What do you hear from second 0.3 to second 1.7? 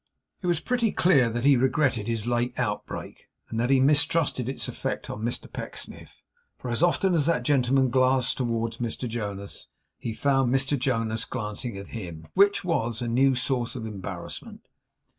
It was pretty clear that he